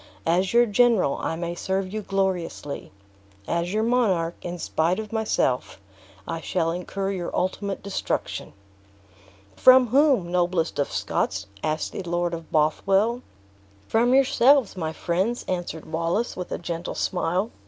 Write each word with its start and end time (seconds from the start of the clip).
As 0.25 0.51
your 0.51 0.65
general, 0.65 1.17
I 1.17 1.35
may 1.35 1.53
serve 1.53 1.93
you 1.93 2.01
gloriously; 2.01 2.91
as 3.47 3.71
your 3.71 3.83
monarch, 3.83 4.33
in 4.41 4.57
spite 4.57 4.97
of 4.97 5.13
myself, 5.13 5.79
I 6.27 6.41
should 6.41 6.71
incur 6.71 7.11
your 7.11 7.29
ultimate 7.35 7.83
destruction." 7.83 8.53
"From 9.55 9.89
whom, 9.89 10.31
noblest 10.31 10.79
of 10.79 10.91
Scots!" 10.91 11.45
asked 11.61 11.91
the 11.91 12.01
Lord 12.01 12.33
of 12.33 12.51
Bothwell. 12.51 13.21
"From 13.87 14.15
yourselves, 14.15 14.75
my 14.75 14.91
friends," 14.91 15.45
answered 15.47 15.85
Wallace, 15.85 16.35
with 16.35 16.51
a 16.51 16.57
gentle 16.57 16.95
smile. 16.95 17.51